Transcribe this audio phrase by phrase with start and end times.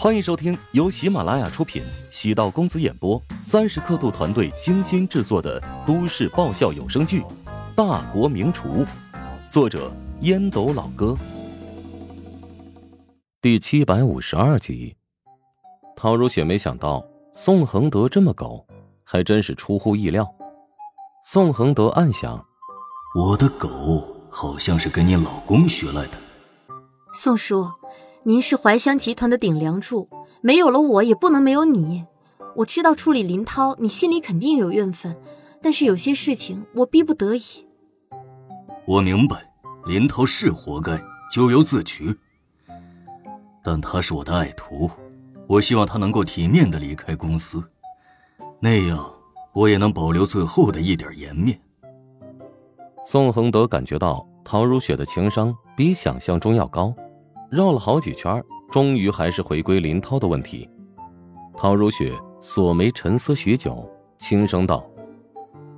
[0.00, 7.20] 欢迎收听由喜马拉雅出品、喜道公子演播、三十刻度团队精心制作的都市爆笑有声剧
[7.74, 8.84] 《大国名厨》，
[9.50, 11.18] 作者烟斗老哥，
[13.42, 14.94] 第七百五十二集。
[15.96, 17.04] 陶如雪没想到
[17.34, 18.64] 宋恒德这么狗，
[19.02, 20.32] 还真是出乎意料。
[21.24, 22.46] 宋恒德暗想：
[23.16, 26.12] 我的狗好像是跟你老公学来的。
[27.12, 27.68] 宋叔。
[28.24, 30.08] 您是怀香集团的顶梁柱，
[30.40, 32.04] 没有了我也不能没有你。
[32.56, 35.16] 我知道处理林涛，你心里肯定有怨愤，
[35.62, 37.42] 但是有些事情我逼不得已。
[38.86, 39.48] 我明白，
[39.86, 42.14] 林涛是活该，咎由自取。
[43.62, 44.90] 但他是我的爱徒，
[45.46, 47.62] 我希望他能够体面的离开公司，
[48.58, 49.12] 那样
[49.52, 51.60] 我也能保留最后的一点颜面。
[53.04, 56.92] 宋恒德感觉到陶如雪的情商比想象中要高。
[57.50, 60.68] 绕了好几圈，终于还是回归林涛的问题。
[61.56, 64.86] 陶如雪锁眉沉思许久，轻声道：“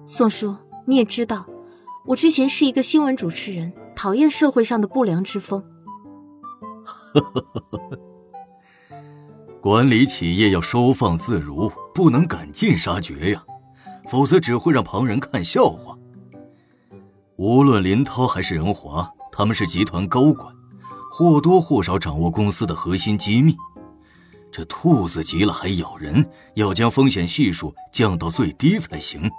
[0.05, 0.55] 宋叔，
[0.85, 1.47] 你也知道，
[2.07, 5.65] 我之前是一个新闻主持人，讨厌社会上的不良之风。
[9.61, 13.45] 管理企业要收放自如，不能赶尽杀绝呀，
[14.11, 15.97] 否则只会让旁人看笑话。
[17.37, 20.53] 无论林涛还是任华，他们是集团高管。”
[21.21, 23.55] 或多或少掌握公司的核心机密，
[24.51, 29.31] 这兔子急了还咬人，要将风险系数降到最低才行。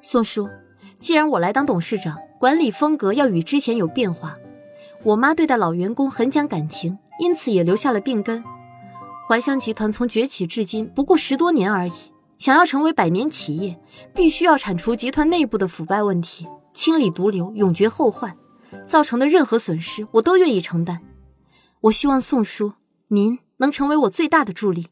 [0.00, 0.48] 宋叔，
[1.00, 4.36] 既然我来当董事长，管理风格要与之前有变化。
[5.02, 8.44] 我妈对待老员工很讲感情，因此也留下了病根。
[9.26, 11.92] 怀香集团从崛起至今不过十多年而已，
[12.38, 13.76] 想要成为百年企业，
[14.14, 18.36] 必须要铲除集团内部的腐败问题，清理毒瘤，永绝后患。
[18.86, 21.02] 造成的任何损失，我都愿意承担。
[21.80, 22.74] 我希望宋叔，
[23.08, 24.88] 您能成为我最大的助力。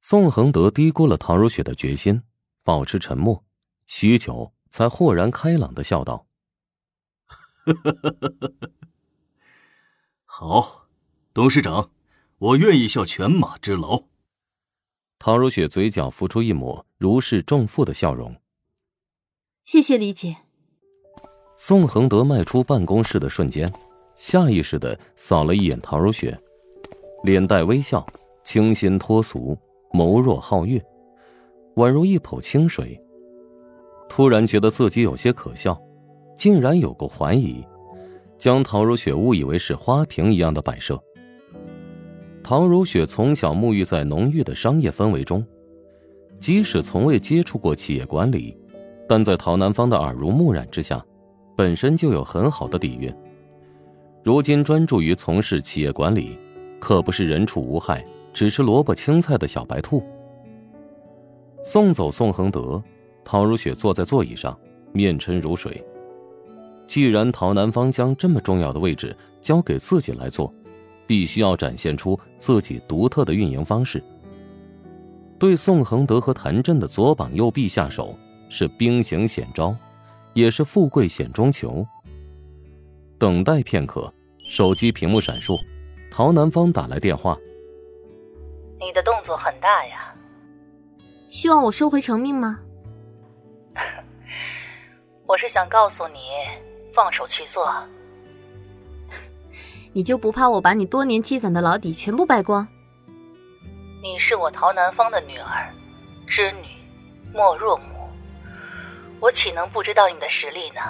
[0.00, 2.22] 宋恒德低估了唐如雪的决心，
[2.62, 3.44] 保持沉默，
[3.86, 6.26] 许久才豁然开朗的笑道
[10.24, 10.86] ：“好，
[11.34, 11.90] 董事长，
[12.38, 14.04] 我愿意效犬马之劳。”
[15.18, 18.40] 唐如雪嘴角浮出一抹如释重负的笑容。
[19.64, 20.49] 谢谢李姐。
[21.62, 23.70] 宋恒德迈出办公室的瞬间，
[24.16, 26.34] 下意识的扫了一眼陶如雪，
[27.22, 28.04] 脸带微笑，
[28.42, 29.54] 清新脱俗，
[29.92, 30.82] 眸若皓月，
[31.76, 32.98] 宛如一捧清水。
[34.08, 35.78] 突然觉得自己有些可笑，
[36.34, 37.62] 竟然有过怀疑，
[38.38, 40.98] 将陶如雪误以为是花瓶一样的摆设。
[42.42, 45.46] 陶如雪从小沐浴在浓郁的商业氛围中，
[46.38, 48.56] 即使从未接触过企业管理，
[49.06, 51.04] 但在陶南方的耳濡目染之下。
[51.60, 53.14] 本身就有很好的底蕴，
[54.24, 56.38] 如今专注于从事企业管理，
[56.78, 60.02] 可不是人畜无害、只吃萝卜青菜的小白兔。
[61.62, 62.82] 送走宋恒德，
[63.22, 64.58] 陶如雪坐在座椅上，
[64.94, 65.84] 面沉如水。
[66.86, 70.50] 既然陶南方将这么重要的位置交给自己来做，
[71.06, 74.02] 必须要展现出自己独特的运营方式。
[75.38, 78.16] 对宋恒德和谭震的左膀右臂下手，
[78.48, 79.76] 是兵行险招。
[80.34, 81.86] 也是富贵险中求。
[83.18, 84.12] 等待片刻，
[84.48, 85.58] 手机屏幕闪烁，
[86.10, 87.38] 陶南方打来电话。
[88.78, 90.14] 你的动作很大呀。
[91.28, 92.58] 希望我收回成命吗？
[95.26, 96.18] 我是想告诉你，
[96.94, 97.70] 放手去做。
[99.92, 102.66] 你就不怕我把你多年积攒的老底全部败光？
[104.02, 105.68] 你是我陶南方的女儿，
[106.26, 106.64] 织女
[107.34, 107.84] 莫若母。
[109.20, 110.80] 我岂能不知道你的实力呢？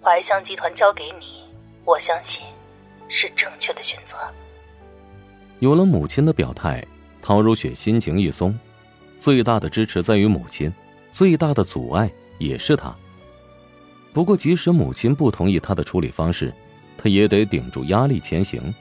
[0.00, 1.42] 怀香集团交给你，
[1.84, 2.40] 我相信
[3.08, 4.16] 是正确的选择。
[5.58, 6.84] 有了母亲的表态，
[7.20, 8.56] 陶如雪心情一松。
[9.18, 10.72] 最大的支持在于母亲，
[11.10, 12.08] 最大的阻碍
[12.38, 12.94] 也是她。
[14.12, 16.54] 不过，即使母亲不同意她的处理方式，
[16.96, 18.72] 她也得顶住压力前行。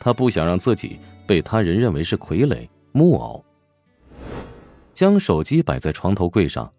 [0.00, 3.44] 她不想让自己被他人认为是傀儡木偶。
[4.94, 6.72] 将手机摆在床头柜上。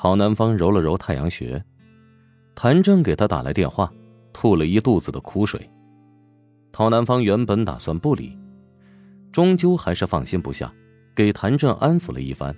[0.00, 1.60] 陶南方揉了揉太阳穴，
[2.54, 3.92] 谭正给他打来电话，
[4.32, 5.68] 吐了一肚子的苦水。
[6.70, 8.38] 陶南方原本打算不理，
[9.32, 10.72] 终究还是放心不下，
[11.16, 12.54] 给谭正安抚了一番。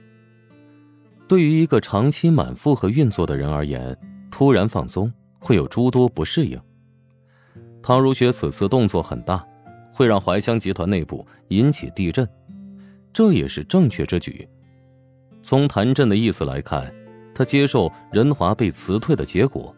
[1.26, 3.96] 对于一个长期满负荷运作的人而言，
[4.30, 6.60] 突然放松会有诸多不适应。
[7.82, 9.42] 唐如雪此次动作很大，
[9.90, 12.28] 会让怀乡集团内部引起地震，
[13.14, 14.46] 这也是正确之举。
[15.42, 16.94] 从谭震的意思来看。
[17.34, 19.74] 他接受任华被辞退的结果，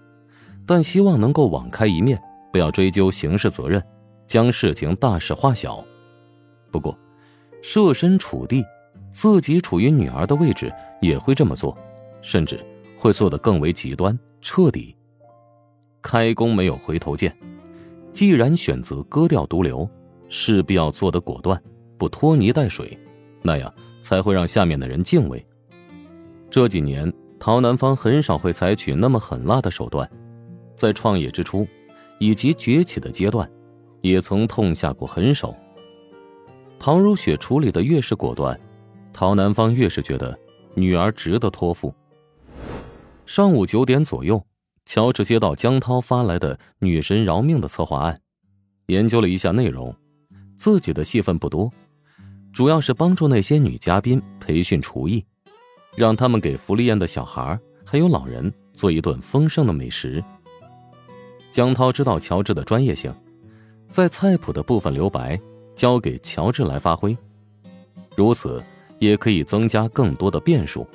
[0.67, 2.21] 但希望能够网开一面，
[2.53, 3.83] 不要追究刑事责任，
[4.27, 5.85] 将事情大事化小。
[6.71, 6.99] 不过，
[7.63, 8.65] 设身处地，
[9.11, 11.77] 自己处于女儿的位置，也会这么做，
[12.23, 12.59] 甚至
[12.97, 14.97] 会做得更为极端彻底。
[16.01, 17.37] 开弓没有回头箭，
[18.11, 19.89] 既然选择割掉毒瘤，
[20.29, 21.63] 势必要做得果断，
[21.97, 22.99] 不拖泥带水，
[23.43, 23.73] 那样
[24.03, 25.45] 才会让下面的人敬畏。
[26.51, 27.13] 这几年，
[27.44, 30.09] 陶南方很少会采取那么狠辣的手段，
[30.77, 31.67] 在创业之初，
[32.21, 33.50] 以及崛起的阶段，
[34.00, 35.53] 也曾痛下过狠手。
[36.79, 38.56] 陶如雪处理的越是果断，
[39.12, 40.39] 陶南方越是觉得
[40.77, 41.93] 女儿值得托付。
[43.27, 44.41] 上午九点左右，
[44.87, 48.21] 乔治接到江涛发来的“女神饶命”的策划案，
[48.87, 49.93] 研究了一下内容，
[50.56, 51.73] 自己的戏份不多，
[52.53, 55.25] 主要是帮助那些女嘉宾培训厨艺。
[55.97, 60.23] 让他们给福利院的小孩还有老人做一顿丰盛的美食。
[61.50, 63.15] 江涛知道乔治的专业性，
[63.91, 65.39] 在菜谱的部分留白，
[65.77, 67.17] 交给乔治来发挥，
[68.17, 68.62] 如此
[68.99, 70.87] 也可以增加更多的变数，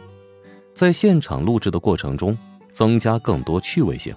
[0.73, 2.35] 在现场录制的过程中
[2.73, 4.15] 增加更多趣味性。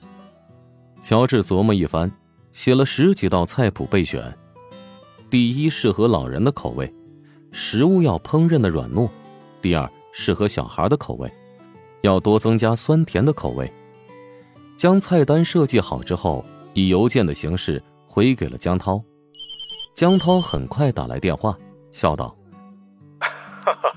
[1.02, 2.10] 乔治琢磨一番，
[2.52, 4.34] 写了十几道菜谱备选。
[5.28, 6.90] 第一，适合老人的口味，
[7.52, 9.08] 食物要烹饪的软糯；
[9.60, 9.90] 第二。
[10.12, 11.30] 适合小孩的口味，
[12.02, 13.70] 要多增加酸甜的口味。
[14.76, 19.02] 将菜单设计好之后，以邮件的形式回给了江涛。
[19.94, 21.54] 江涛很快打来电话，
[21.90, 22.34] 笑道
[23.20, 23.92] ：“哈哈，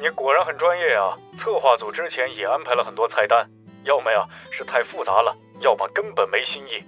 [0.00, 1.12] 你果然很专业啊！
[1.38, 3.46] 策划组之前也安排了很多菜单，
[3.84, 6.82] 要么呀是太复杂了，要么根本没新意。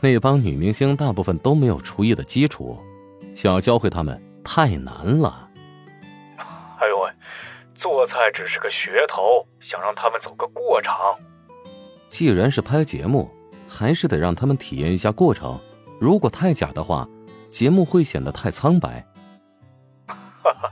[0.00, 2.76] 那帮女明星大部分都没有厨艺的基础，
[3.34, 5.44] 想要教会他们太难了。”
[8.06, 10.94] 做菜只是个噱头，想让他们走个过场。
[12.08, 13.28] 既然是拍节目，
[13.68, 15.58] 还是得让他们体验一下过程。
[16.00, 17.08] 如果太假的话，
[17.50, 19.04] 节目会显得太苍白。
[20.06, 20.70] 哈哈，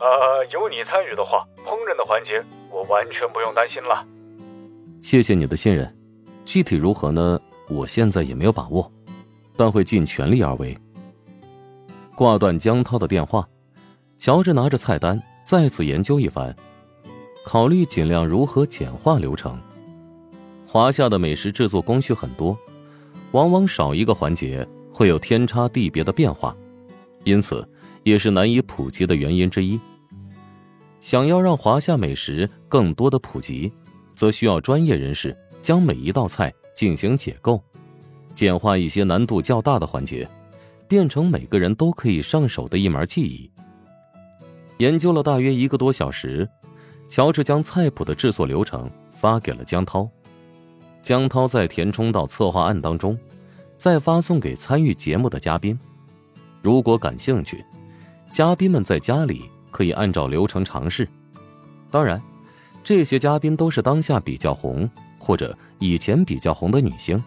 [0.00, 2.42] 呃，有你参与的话，烹饪的环节
[2.72, 4.04] 我完全不用担心了。
[5.00, 5.96] 谢谢你的信任，
[6.44, 7.40] 具体如何呢？
[7.68, 8.90] 我现在也没有把握，
[9.56, 10.76] 但会尽全力而为。
[12.16, 13.48] 挂断江涛的电话，
[14.18, 15.22] 乔治拿着菜单。
[15.44, 16.54] 再次研究一番，
[17.44, 19.60] 考虑尽量如何简化流程。
[20.66, 22.56] 华夏的美食制作工序很多，
[23.32, 26.56] 往往少一个环节会有天差地别的变化，
[27.24, 27.68] 因此
[28.02, 29.78] 也是难以普及的原因之一。
[30.98, 33.70] 想要让华夏美食更多的普及，
[34.16, 37.62] 则需要专业人士将每一道菜进行解构，
[38.34, 40.26] 简化一些难度较大的环节，
[40.88, 43.50] 变成每个人都可以上手的一门技艺。
[44.78, 46.48] 研究了大约一个多小时，
[47.08, 50.08] 乔治将菜谱的制作流程发给了江涛，
[51.02, 53.16] 江涛再填充到策划案当中，
[53.78, 55.78] 再发送给参与节目的嘉宾。
[56.60, 57.64] 如果感兴趣，
[58.32, 61.08] 嘉宾们在家里可以按照流程尝试。
[61.90, 62.20] 当然，
[62.82, 67.22] 这些嘉宾都是当下比较红或者以前比较红的女星，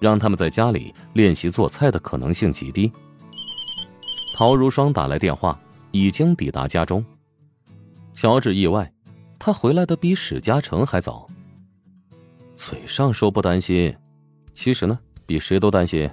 [0.00, 2.90] 让他们在家里练习做菜的可能性极低。
[4.36, 5.60] 陶如霜打来电话。
[5.90, 7.04] 已经抵达家中。
[8.12, 8.92] 乔治意外，
[9.38, 11.28] 他回来的比史嘉诚还早。
[12.56, 13.96] 嘴上说不担心，
[14.52, 16.10] 其实呢，比谁都担心。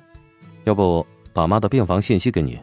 [0.64, 2.60] 要不把妈的病房信息给你，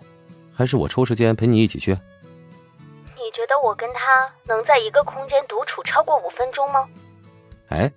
[0.54, 1.92] 还是我抽时间陪你一起去？
[1.92, 6.88] 你觉得我跟他能在一个空间独处超过五分钟吗？
[7.68, 7.92] 哎，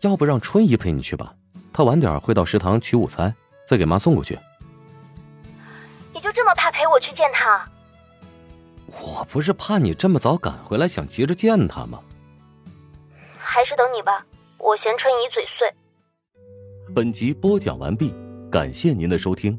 [0.00, 1.34] 要不让春姨陪你去吧？
[1.72, 3.34] 她晚点会到食堂取午餐，
[3.66, 4.38] 再给妈送过去。
[6.12, 7.64] 你就这么怕陪我去见他？
[9.02, 12.00] 我不是怕你这么早赶回来，想急着见他吗？
[13.36, 14.24] 还是等你吧，
[14.58, 15.72] 我嫌春姨嘴碎。
[16.94, 18.14] 本集播讲完毕，
[18.50, 19.58] 感谢您的收听。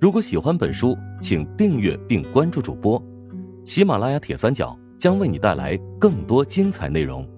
[0.00, 3.02] 如果喜欢本书，请订阅并关注主播。
[3.64, 7.28] 喜马拉雅铁三角将为你带来更多精彩内容。